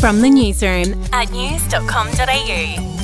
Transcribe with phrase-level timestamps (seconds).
[0.00, 2.94] From the newsroom at news.com.au.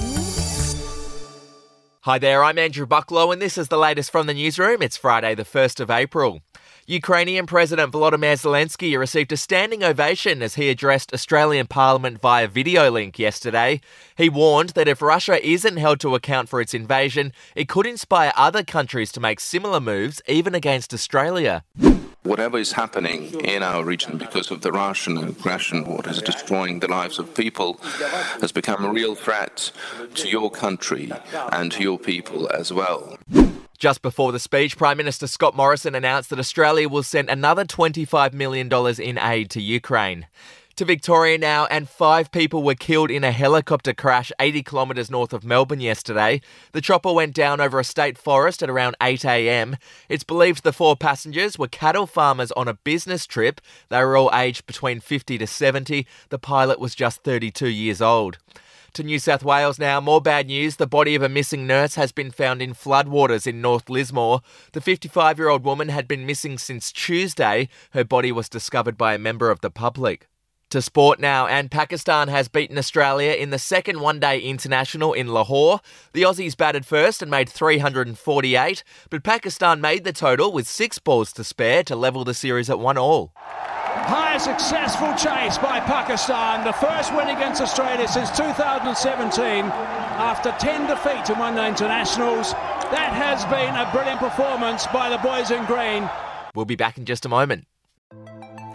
[2.02, 4.80] Hi there, I'm Andrew Bucklow, and this is the latest from the newsroom.
[4.80, 6.40] It's Friday, the 1st of April.
[6.86, 12.92] Ukrainian President Volodymyr Zelensky received a standing ovation as he addressed Australian Parliament via video
[12.92, 13.80] link yesterday.
[14.16, 18.32] He warned that if Russia isn't held to account for its invasion, it could inspire
[18.36, 21.64] other countries to make similar moves, even against Australia.
[22.24, 26.88] Whatever is happening in our region because of the Russian aggression, what is destroying the
[26.88, 27.78] lives of people,
[28.40, 29.70] has become a real threat
[30.14, 31.12] to your country
[31.52, 33.18] and to your people as well.
[33.76, 38.32] Just before the speech, Prime Minister Scott Morrison announced that Australia will send another $25
[38.32, 40.26] million in aid to Ukraine.
[40.76, 45.32] To Victoria now, and five people were killed in a helicopter crash 80 kilometres north
[45.32, 46.40] of Melbourne yesterday.
[46.72, 49.76] The chopper went down over a state forest at around 8am.
[50.08, 53.60] It's believed the four passengers were cattle farmers on a business trip.
[53.88, 56.08] They were all aged between 50 to 70.
[56.30, 58.38] The pilot was just 32 years old.
[58.94, 60.74] To New South Wales now, more bad news.
[60.74, 64.40] The body of a missing nurse has been found in floodwaters in North Lismore.
[64.72, 67.68] The 55 year old woman had been missing since Tuesday.
[67.90, 70.26] Her body was discovered by a member of the public.
[70.74, 75.28] To sport now, and Pakistan has beaten Australia in the second one day international in
[75.28, 75.78] Lahore.
[76.14, 81.32] The Aussies batted first and made 348, but Pakistan made the total with six balls
[81.34, 83.30] to spare to level the series at one all.
[83.36, 91.30] High successful chase by Pakistan, the first win against Australia since 2017 after 10 defeats
[91.30, 92.50] in one day internationals.
[92.90, 96.10] That has been a brilliant performance by the boys in green.
[96.56, 97.68] We'll be back in just a moment.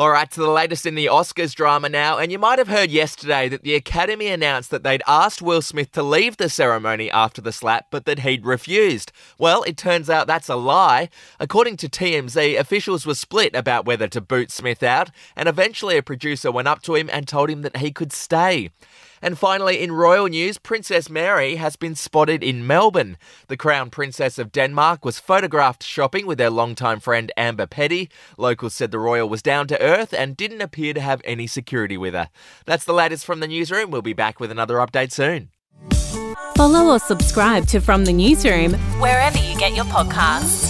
[0.00, 2.16] All right, to the latest in the Oscars drama now.
[2.16, 5.92] And you might have heard yesterday that the Academy announced that they'd asked Will Smith
[5.92, 9.12] to leave the ceremony after the slap, but that he'd refused.
[9.36, 11.10] Well, it turns out that's a lie.
[11.38, 16.02] According to TMZ, officials were split about whether to boot Smith out, and eventually a
[16.02, 18.70] producer went up to him and told him that he could stay.
[19.22, 23.16] And finally, in royal news, Princess Mary has been spotted in Melbourne.
[23.48, 28.10] The Crown Princess of Denmark was photographed shopping with her longtime friend Amber Petty.
[28.36, 31.96] Locals said the royal was down to earth and didn't appear to have any security
[31.96, 32.28] with her.
[32.64, 33.90] That's the latest from the newsroom.
[33.90, 35.50] We'll be back with another update soon.
[36.56, 40.69] Follow or subscribe to From the Newsroom wherever you get your podcasts.